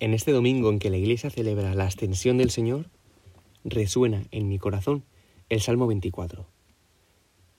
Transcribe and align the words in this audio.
En 0.00 0.14
este 0.14 0.32
domingo 0.32 0.70
en 0.70 0.78
que 0.78 0.88
la 0.88 0.96
Iglesia 0.96 1.28
celebra 1.28 1.74
la 1.74 1.84
ascensión 1.84 2.38
del 2.38 2.50
Señor, 2.50 2.86
resuena 3.64 4.24
en 4.30 4.48
mi 4.48 4.58
corazón 4.58 5.04
el 5.50 5.60
Salmo 5.60 5.86
24. 5.86 6.46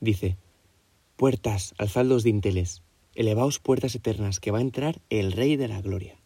Dice, 0.00 0.36
Puertas, 1.16 1.74
alzad 1.78 2.04
los 2.04 2.24
dinteles, 2.24 2.82
elevaos 3.14 3.58
puertas 3.58 3.94
eternas, 3.94 4.38
que 4.38 4.50
va 4.50 4.58
a 4.58 4.60
entrar 4.60 5.00
el 5.08 5.32
Rey 5.32 5.56
de 5.56 5.66
la 5.66 5.80
Gloria. 5.80 6.18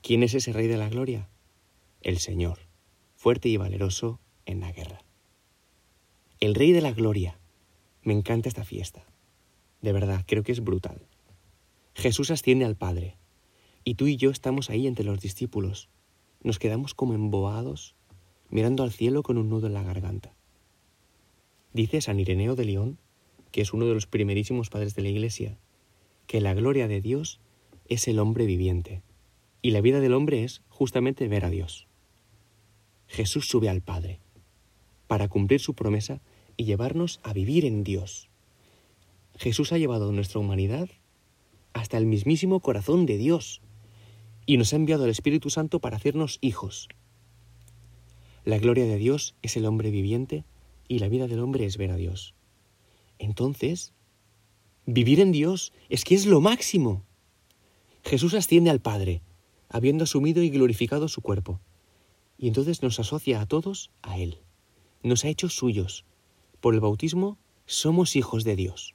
¿Quién 0.00 0.22
es 0.22 0.32
ese 0.32 0.54
Rey 0.54 0.68
de 0.68 0.78
la 0.78 0.88
Gloria? 0.88 1.28
El 2.00 2.16
Señor, 2.16 2.60
fuerte 3.14 3.50
y 3.50 3.58
valeroso 3.58 4.18
en 4.46 4.60
la 4.60 4.72
guerra. 4.72 5.04
El 6.40 6.54
Rey 6.54 6.72
de 6.72 6.80
la 6.80 6.92
Gloria. 6.92 7.38
Me 8.02 8.14
encanta 8.14 8.48
esta 8.48 8.64
fiesta. 8.64 9.04
De 9.82 9.92
verdad, 9.92 10.24
creo 10.26 10.42
que 10.42 10.52
es 10.52 10.64
brutal. 10.64 11.02
Jesús 11.92 12.30
asciende 12.30 12.64
al 12.64 12.76
Padre 12.76 13.18
y 13.88 13.94
tú 13.94 14.08
y 14.08 14.16
yo 14.16 14.30
estamos 14.30 14.68
ahí 14.68 14.88
entre 14.88 15.04
los 15.04 15.20
discípulos. 15.20 15.88
Nos 16.42 16.58
quedamos 16.58 16.92
como 16.92 17.14
emboados, 17.14 17.94
mirando 18.50 18.82
al 18.82 18.90
cielo 18.90 19.22
con 19.22 19.38
un 19.38 19.48
nudo 19.48 19.68
en 19.68 19.74
la 19.74 19.84
garganta. 19.84 20.34
Dice 21.72 22.00
San 22.00 22.18
Ireneo 22.18 22.56
de 22.56 22.64
León, 22.64 22.98
que 23.52 23.60
es 23.60 23.72
uno 23.72 23.86
de 23.86 23.94
los 23.94 24.08
primerísimos 24.08 24.70
padres 24.70 24.96
de 24.96 25.02
la 25.02 25.08
Iglesia, 25.10 25.56
que 26.26 26.40
la 26.40 26.52
gloria 26.52 26.88
de 26.88 27.00
Dios 27.00 27.38
es 27.88 28.08
el 28.08 28.18
hombre 28.18 28.44
viviente, 28.44 29.02
y 29.62 29.70
la 29.70 29.80
vida 29.80 30.00
del 30.00 30.14
hombre 30.14 30.42
es 30.42 30.62
justamente 30.68 31.28
ver 31.28 31.44
a 31.44 31.50
Dios. 31.50 31.86
Jesús 33.06 33.46
sube 33.46 33.68
al 33.68 33.82
Padre, 33.82 34.18
para 35.06 35.28
cumplir 35.28 35.60
su 35.60 35.74
promesa 35.74 36.20
y 36.56 36.64
llevarnos 36.64 37.20
a 37.22 37.32
vivir 37.32 37.64
en 37.64 37.84
Dios. 37.84 38.30
Jesús 39.36 39.70
ha 39.72 39.78
llevado 39.78 40.10
nuestra 40.10 40.40
humanidad 40.40 40.88
hasta 41.72 41.98
el 41.98 42.06
mismísimo 42.06 42.58
corazón 42.58 43.06
de 43.06 43.16
Dios, 43.16 43.62
y 44.46 44.56
nos 44.56 44.72
ha 44.72 44.76
enviado 44.76 45.04
el 45.04 45.10
Espíritu 45.10 45.50
Santo 45.50 45.80
para 45.80 45.96
hacernos 45.96 46.38
hijos. 46.40 46.88
La 48.44 48.58
gloria 48.58 48.84
de 48.84 48.96
Dios 48.96 49.34
es 49.42 49.56
el 49.56 49.66
hombre 49.66 49.90
viviente 49.90 50.44
y 50.86 51.00
la 51.00 51.08
vida 51.08 51.26
del 51.26 51.40
hombre 51.40 51.66
es 51.66 51.76
ver 51.76 51.90
a 51.90 51.96
Dios. 51.96 52.34
Entonces, 53.18 53.92
vivir 54.86 55.20
en 55.20 55.32
Dios 55.32 55.72
es 55.88 56.04
que 56.04 56.14
es 56.14 56.26
lo 56.26 56.40
máximo. 56.40 57.04
Jesús 58.04 58.34
asciende 58.34 58.70
al 58.70 58.80
Padre, 58.80 59.20
habiendo 59.68 60.04
asumido 60.04 60.42
y 60.42 60.50
glorificado 60.50 61.08
su 61.08 61.22
cuerpo, 61.22 61.60
y 62.38 62.46
entonces 62.46 62.82
nos 62.82 63.00
asocia 63.00 63.40
a 63.40 63.46
todos 63.46 63.90
a 64.02 64.18
Él. 64.18 64.38
Nos 65.02 65.24
ha 65.24 65.28
hecho 65.28 65.48
suyos. 65.48 66.04
Por 66.60 66.74
el 66.74 66.80
bautismo 66.80 67.38
somos 67.64 68.14
hijos 68.14 68.44
de 68.44 68.54
Dios. 68.54 68.94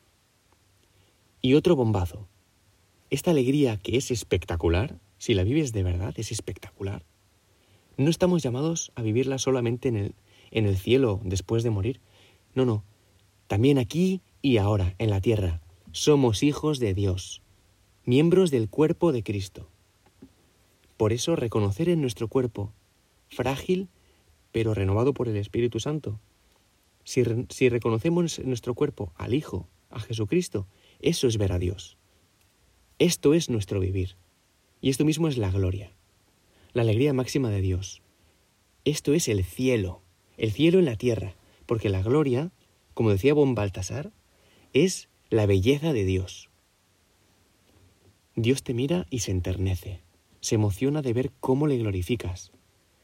Y 1.41 1.55
otro 1.55 1.75
bombazo. 1.75 2.27
Esta 3.09 3.31
alegría 3.31 3.77
que 3.77 3.97
es 3.97 4.11
espectacular, 4.11 4.99
si 5.21 5.35
la 5.35 5.43
vives 5.43 5.71
de 5.71 5.83
verdad, 5.83 6.15
es 6.17 6.31
espectacular. 6.31 7.05
No 7.95 8.09
estamos 8.09 8.41
llamados 8.41 8.91
a 8.95 9.03
vivirla 9.03 9.37
solamente 9.37 9.87
en 9.87 9.95
el, 9.95 10.15
en 10.49 10.65
el 10.65 10.75
cielo 10.75 11.21
después 11.23 11.61
de 11.61 11.69
morir. 11.69 12.01
No, 12.55 12.65
no. 12.65 12.83
También 13.45 13.77
aquí 13.77 14.21
y 14.41 14.57
ahora, 14.57 14.95
en 14.97 15.11
la 15.11 15.21
tierra, 15.21 15.61
somos 15.91 16.41
hijos 16.41 16.79
de 16.79 16.95
Dios, 16.95 17.43
miembros 18.03 18.49
del 18.49 18.67
cuerpo 18.67 19.11
de 19.11 19.21
Cristo. 19.21 19.69
Por 20.97 21.13
eso 21.13 21.35
reconocer 21.35 21.87
en 21.87 22.01
nuestro 22.01 22.27
cuerpo, 22.27 22.73
frágil, 23.27 23.89
pero 24.51 24.73
renovado 24.73 25.13
por 25.13 25.27
el 25.27 25.37
Espíritu 25.37 25.79
Santo, 25.79 26.19
si, 27.03 27.21
si 27.49 27.69
reconocemos 27.69 28.39
en 28.39 28.47
nuestro 28.47 28.73
cuerpo 28.73 29.13
al 29.17 29.35
Hijo, 29.35 29.67
a 29.91 29.99
Jesucristo, 29.99 30.65
eso 30.99 31.27
es 31.27 31.37
ver 31.37 31.51
a 31.51 31.59
Dios. 31.59 31.99
Esto 32.97 33.35
es 33.35 33.51
nuestro 33.51 33.79
vivir. 33.79 34.15
Y 34.81 34.89
esto 34.89 35.05
mismo 35.05 35.27
es 35.27 35.37
la 35.37 35.51
gloria, 35.51 35.93
la 36.73 36.81
alegría 36.81 37.13
máxima 37.13 37.49
de 37.49 37.61
Dios. 37.61 38.01
Esto 38.83 39.13
es 39.13 39.27
el 39.27 39.43
cielo, 39.43 40.01
el 40.37 40.51
cielo 40.51 40.79
en 40.79 40.85
la 40.85 40.95
tierra, 40.95 41.35
porque 41.67 41.89
la 41.89 42.01
gloria, 42.01 42.51
como 42.95 43.11
decía 43.11 43.35
Bon 43.35 43.53
Baltasar, 43.53 44.11
es 44.73 45.07
la 45.29 45.45
belleza 45.45 45.93
de 45.93 46.03
Dios. 46.03 46.49
Dios 48.35 48.63
te 48.63 48.73
mira 48.73 49.05
y 49.09 49.19
se 49.19 49.31
enternece, 49.31 50.01
se 50.39 50.55
emociona 50.55 51.03
de 51.03 51.13
ver 51.13 51.31
cómo 51.39 51.67
le 51.67 51.77
glorificas, 51.77 52.51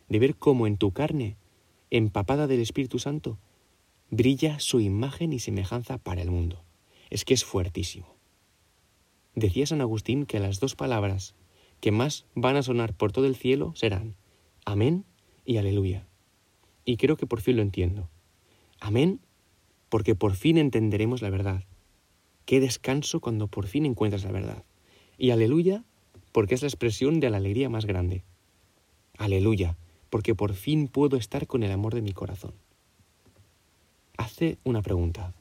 de 0.09 0.19
ver 0.19 0.35
cómo 0.35 0.65
en 0.65 0.77
tu 0.77 0.91
carne, 0.91 1.38
empapada 1.91 2.47
del 2.47 2.61
Espíritu 2.61 2.97
Santo, 2.97 3.38
brilla 4.09 4.59
su 4.59 4.79
imagen 4.79 5.31
y 5.31 5.39
semejanza 5.39 5.99
para 5.99 6.21
el 6.21 6.31
mundo. 6.31 6.63
Es 7.09 7.23
que 7.23 7.33
es 7.33 7.45
fuertísimo. 7.45 8.15
Decía 9.35 9.67
San 9.67 9.81
Agustín 9.81 10.25
que 10.25 10.39
las 10.39 10.59
dos 10.59 10.75
palabras 10.75 11.35
que 11.79 11.91
más 11.91 12.25
van 12.35 12.55
a 12.55 12.63
sonar 12.63 12.93
por 12.93 13.11
todo 13.11 13.25
el 13.25 13.35
cielo 13.35 13.73
serán 13.75 14.15
Amén 14.65 15.05
y 15.45 15.57
Aleluya. 15.57 16.05
Y 16.83 16.97
creo 16.97 17.15
que 17.15 17.25
por 17.25 17.39
fin 17.39 17.55
lo 17.55 17.61
entiendo. 17.61 18.09
Amén, 18.81 19.21
porque 19.88 20.13
por 20.13 20.35
fin 20.35 20.57
entenderemos 20.57 21.21
la 21.21 21.29
verdad. 21.29 21.63
Qué 22.45 22.59
descanso 22.59 23.19
cuando 23.19 23.47
por 23.47 23.67
fin 23.67 23.85
encuentras 23.85 24.23
la 24.23 24.31
verdad. 24.31 24.63
Y 25.17 25.31
Aleluya, 25.31 25.85
porque 26.31 26.55
es 26.55 26.61
la 26.61 26.67
expresión 26.67 27.19
de 27.19 27.29
la 27.29 27.38
alegría 27.38 27.69
más 27.69 27.85
grande. 27.85 28.23
Aleluya, 29.17 29.77
porque 30.09 30.35
por 30.35 30.53
fin 30.53 30.88
puedo 30.88 31.17
estar 31.17 31.47
con 31.47 31.63
el 31.63 31.71
amor 31.71 31.95
de 31.95 32.01
mi 32.01 32.11
corazón. 32.11 32.53
Hace 34.17 34.57
una 34.63 34.81
pregunta. 34.81 35.33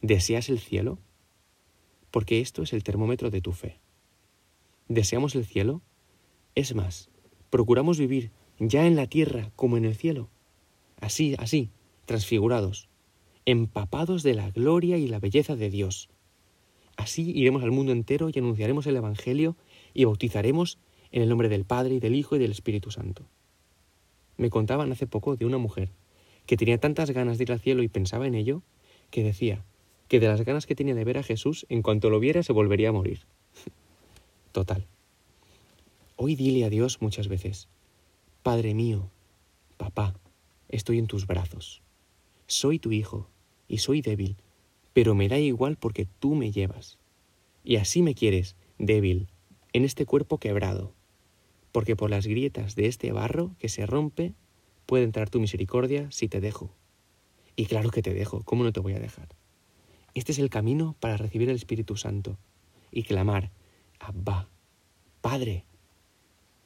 ¿Deseas 0.00 0.48
el 0.48 0.60
cielo? 0.60 0.98
Porque 2.10 2.40
esto 2.40 2.62
es 2.62 2.72
el 2.72 2.84
termómetro 2.84 3.30
de 3.30 3.40
tu 3.40 3.52
fe. 3.52 3.80
¿Deseamos 4.88 5.34
el 5.34 5.46
cielo? 5.46 5.80
Es 6.54 6.74
más, 6.74 7.08
procuramos 7.48 7.98
vivir 7.98 8.32
ya 8.58 8.86
en 8.86 8.96
la 8.96 9.06
tierra 9.06 9.50
como 9.56 9.78
en 9.78 9.86
el 9.86 9.94
cielo. 9.94 10.28
Así, 11.00 11.34
así, 11.38 11.70
transfigurados, 12.04 12.90
empapados 13.46 14.22
de 14.22 14.34
la 14.34 14.50
gloria 14.50 14.98
y 14.98 15.08
la 15.08 15.20
belleza 15.20 15.56
de 15.56 15.70
Dios. 15.70 16.10
Así 16.96 17.32
iremos 17.34 17.62
al 17.62 17.70
mundo 17.70 17.92
entero 17.92 18.28
y 18.30 18.38
anunciaremos 18.38 18.86
el 18.86 18.96
Evangelio 18.96 19.56
y 19.94 20.04
bautizaremos 20.04 20.78
en 21.12 21.22
el 21.22 21.30
nombre 21.30 21.48
del 21.48 21.64
Padre 21.64 21.94
y 21.94 22.00
del 22.00 22.14
Hijo 22.14 22.36
y 22.36 22.38
del 22.38 22.50
Espíritu 22.50 22.90
Santo. 22.90 23.26
Me 24.36 24.50
contaban 24.50 24.92
hace 24.92 25.06
poco 25.06 25.34
de 25.36 25.46
una 25.46 25.56
mujer 25.56 25.92
que 26.44 26.58
tenía 26.58 26.76
tantas 26.76 27.10
ganas 27.10 27.38
de 27.38 27.44
ir 27.44 27.52
al 27.52 27.60
cielo 27.60 27.82
y 27.82 27.88
pensaba 27.88 28.26
en 28.26 28.34
ello, 28.34 28.62
que 29.10 29.22
decía 29.22 29.64
que 30.08 30.20
de 30.20 30.28
las 30.28 30.42
ganas 30.42 30.66
que 30.66 30.74
tenía 30.74 30.94
de 30.94 31.04
ver 31.04 31.16
a 31.16 31.22
Jesús, 31.22 31.64
en 31.70 31.80
cuanto 31.80 32.10
lo 32.10 32.20
viera 32.20 32.42
se 32.42 32.52
volvería 32.52 32.90
a 32.90 32.92
morir 32.92 33.20
total. 34.54 34.86
Hoy 36.16 36.36
dile 36.36 36.64
a 36.64 36.70
Dios 36.70 37.02
muchas 37.02 37.28
veces, 37.28 37.68
Padre 38.44 38.72
mío, 38.72 39.10
papá, 39.76 40.14
estoy 40.68 40.98
en 40.98 41.08
tus 41.08 41.26
brazos. 41.26 41.82
Soy 42.46 42.78
tu 42.78 42.92
hijo 42.92 43.28
y 43.68 43.78
soy 43.78 44.00
débil, 44.00 44.36
pero 44.92 45.14
me 45.14 45.28
da 45.28 45.38
igual 45.38 45.76
porque 45.76 46.06
tú 46.20 46.36
me 46.36 46.52
llevas. 46.52 46.98
Y 47.64 47.76
así 47.76 48.00
me 48.00 48.14
quieres, 48.14 48.54
débil, 48.78 49.28
en 49.72 49.84
este 49.84 50.06
cuerpo 50.06 50.38
quebrado, 50.38 50.92
porque 51.72 51.96
por 51.96 52.10
las 52.10 52.26
grietas 52.26 52.76
de 52.76 52.86
este 52.86 53.10
barro 53.10 53.56
que 53.58 53.68
se 53.68 53.86
rompe 53.86 54.34
puede 54.86 55.02
entrar 55.02 55.30
tu 55.30 55.40
misericordia 55.40 56.10
si 56.12 56.28
te 56.28 56.40
dejo. 56.40 56.70
Y 57.56 57.66
claro 57.66 57.90
que 57.90 58.02
te 58.02 58.14
dejo, 58.14 58.44
¿cómo 58.44 58.62
no 58.62 58.72
te 58.72 58.80
voy 58.80 58.92
a 58.92 59.00
dejar? 59.00 59.28
Este 60.14 60.30
es 60.30 60.38
el 60.38 60.48
camino 60.48 60.94
para 61.00 61.16
recibir 61.16 61.48
el 61.48 61.56
Espíritu 61.56 61.96
Santo 61.96 62.38
y 62.92 63.02
clamar, 63.02 63.50
Abba, 64.06 64.50
Padre, 65.22 65.64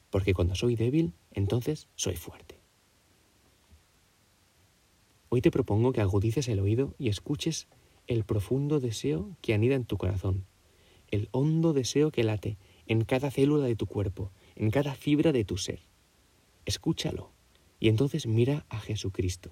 porque 0.09 0.33
cuando 0.33 0.55
soy 0.55 0.75
débil, 0.75 1.13
entonces 1.31 1.87
soy 1.95 2.17
fuerte. 2.17 2.59
Hoy 5.29 5.39
te 5.41 5.49
propongo 5.49 5.93
que 5.93 6.01
agudices 6.01 6.49
el 6.49 6.59
oído 6.59 6.95
y 6.97 7.07
escuches 7.07 7.69
el 8.07 8.25
profundo 8.25 8.81
deseo 8.81 9.37
que 9.41 9.53
anida 9.53 9.75
en 9.75 9.85
tu 9.85 9.97
corazón, 9.97 10.47
el 11.11 11.29
hondo 11.31 11.71
deseo 11.71 12.11
que 12.11 12.25
late 12.25 12.57
en 12.87 13.05
cada 13.05 13.31
célula 13.31 13.67
de 13.67 13.77
tu 13.77 13.85
cuerpo, 13.85 14.33
en 14.57 14.69
cada 14.69 14.93
fibra 14.93 15.31
de 15.31 15.45
tu 15.45 15.55
ser. 15.55 15.79
Escúchalo 16.65 17.31
y 17.79 17.87
entonces 17.87 18.27
mira 18.27 18.65
a 18.67 18.79
Jesucristo 18.79 19.51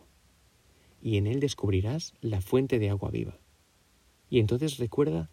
y 1.01 1.15
en 1.15 1.25
él 1.25 1.39
descubrirás 1.39 2.15
la 2.19 2.41
fuente 2.41 2.79
de 2.79 2.89
agua 2.89 3.11
viva. 3.11 3.39
Y 4.29 4.39
entonces 4.39 4.77
recuerda 4.77 5.29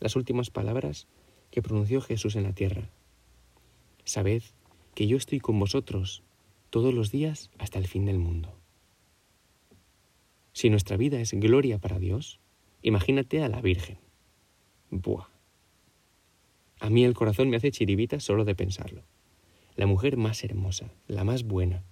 las 0.00 0.16
últimas 0.16 0.50
palabras 0.50 1.06
que 1.54 1.62
pronunció 1.62 2.00
Jesús 2.00 2.34
en 2.34 2.42
la 2.42 2.52
tierra. 2.52 2.90
Sabed 4.04 4.42
que 4.96 5.06
yo 5.06 5.16
estoy 5.16 5.38
con 5.38 5.56
vosotros 5.60 6.24
todos 6.68 6.92
los 6.92 7.12
días 7.12 7.52
hasta 7.58 7.78
el 7.78 7.86
fin 7.86 8.06
del 8.06 8.18
mundo. 8.18 8.58
Si 10.52 10.68
nuestra 10.68 10.96
vida 10.96 11.20
es 11.20 11.30
gloria 11.32 11.78
para 11.78 12.00
Dios, 12.00 12.40
imagínate 12.82 13.40
a 13.40 13.48
la 13.48 13.60
Virgen. 13.60 13.98
Buah. 14.90 15.28
A 16.80 16.90
mí 16.90 17.04
el 17.04 17.14
corazón 17.14 17.50
me 17.50 17.58
hace 17.58 17.70
chiribita 17.70 18.18
solo 18.18 18.44
de 18.44 18.56
pensarlo. 18.56 19.04
La 19.76 19.86
mujer 19.86 20.16
más 20.16 20.42
hermosa, 20.42 20.90
la 21.06 21.22
más 21.22 21.44
buena, 21.44 21.84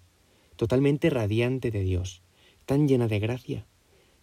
totalmente 0.57 1.09
radiante 1.09 1.71
de 1.71 1.85
Dios, 1.85 2.21
tan 2.67 2.89
llena 2.89 3.07
de 3.07 3.21
gracia, 3.21 3.67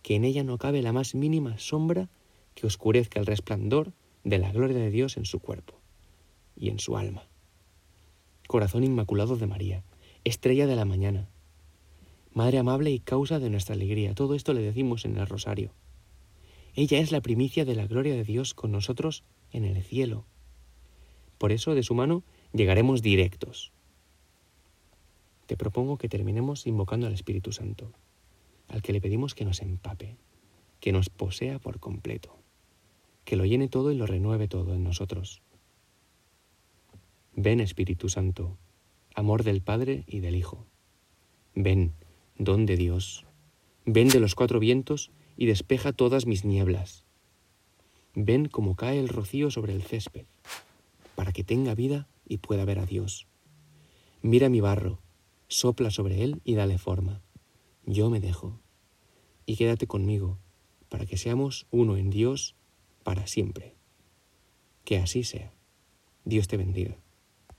que 0.02 0.16
en 0.16 0.26
ella 0.26 0.44
no 0.44 0.58
cabe 0.58 0.82
la 0.82 0.92
más 0.92 1.16
mínima 1.16 1.58
sombra 1.60 2.10
que 2.56 2.68
oscurezca 2.68 3.22
el 3.22 3.26
resplandor 3.26 3.94
de 4.24 4.38
la 4.40 4.52
gloria 4.52 4.78
de 4.78 4.92
Dios 4.92 5.18
en 5.18 5.26
su 5.26 5.40
cuerpo 5.40 5.80
y 6.56 6.70
en 6.70 6.80
su 6.80 6.98
alma. 6.98 7.28
corazón 8.48 8.84
inmaculado 8.84 9.38
de 9.38 9.48
María, 9.48 9.84
estrella 10.24 10.68
de 10.68 10.76
la 10.76 10.86
mañana, 10.86 11.30
Madre 12.34 12.60
amable 12.60 12.92
y 12.92 13.00
causa 13.00 13.40
de 13.40 13.50
nuestra 13.50 13.76
alegría. 13.76 14.14
Todo 14.14 14.36
esto 14.36 14.54
le 14.54 14.62
decimos 14.62 15.06
en 15.06 15.18
el 15.18 15.28
rosario. 15.28 15.74
Ella 16.76 17.00
es 17.00 17.12
la 17.12 17.22
primicia 17.22 17.66
de 17.66 17.76
la 17.76 17.88
gloria 17.88 18.14
de 18.14 18.24
Dios 18.24 18.54
con 18.54 18.72
nosotros 18.72 19.24
en 19.52 19.66
el 19.66 19.82
cielo. 19.84 20.26
Por 21.38 21.52
eso 21.52 21.74
de 21.74 21.84
su 21.84 21.96
mano 21.96 22.24
llegaremos 22.54 23.02
directos. 23.02 23.72
Te 25.48 25.58
propongo 25.58 25.98
que 25.98 26.10
terminemos 26.10 26.68
invocando 26.68 27.08
al 27.08 27.14
Espíritu 27.14 27.52
Santo, 27.52 27.92
al 28.68 28.84
que 28.84 28.94
le 28.94 29.02
pedimos 29.02 29.34
que 29.34 29.46
nos 29.46 29.62
empape, 29.62 30.16
que 30.80 30.92
nos 30.92 31.10
posea 31.10 31.58
por 31.58 31.80
completo, 31.80 32.38
que 33.30 33.36
lo 33.36 33.46
llene 33.46 33.68
todo 33.68 33.92
y 33.92 33.96
lo 33.96 34.08
renueve 34.08 34.48
todo 34.48 34.74
en 34.74 34.84
nosotros. 34.84 35.44
Ven 37.36 37.60
Espíritu 37.60 38.10
Santo, 38.10 38.58
amor 39.14 39.44
del 39.44 39.62
Padre 39.62 40.04
y 40.08 40.20
del 40.20 40.36
Hijo. 40.36 40.66
Ven, 41.54 41.94
don 42.40 42.66
de 42.66 42.76
Dios. 42.76 43.28
Ven 43.86 44.08
de 44.08 44.20
los 44.20 44.34
cuatro 44.34 44.60
vientos 44.60 45.12
y 45.38 45.46
despeja 45.46 45.94
todas 45.94 46.26
mis 46.26 46.44
nieblas. 46.44 47.06
Ven 48.16 48.48
como 48.48 48.76
cae 48.76 49.00
el 49.00 49.10
rocío 49.10 49.52
sobre 49.52 49.76
el 49.76 49.84
césped, 49.84 50.26
para 51.14 51.32
que 51.32 51.44
tenga 51.44 51.76
vida 51.76 52.08
y 52.28 52.38
pueda 52.38 52.66
ver 52.66 52.80
a 52.80 52.88
Dios. 52.88 53.28
Mira 54.24 54.50
mi 54.50 54.60
barro, 54.60 55.04
sopla 55.48 55.92
sobre 55.92 56.24
él 56.24 56.42
y 56.46 56.56
dale 56.56 56.80
forma. 56.80 57.22
Yo 57.86 58.10
me 58.10 58.22
dejo. 58.22 58.60
Y 59.46 59.56
quédate 59.56 59.86
conmigo, 59.86 60.40
para 60.90 61.06
que 61.06 61.18
seamos 61.18 61.68
uno 61.70 61.96
en 61.96 62.10
Dios 62.10 62.56
para 63.10 63.26
siempre. 63.26 63.74
Que 64.86 65.00
así 65.00 65.24
sea. 65.24 65.52
Dios 66.26 66.48
te 66.48 66.58
bendiga. 66.58 66.96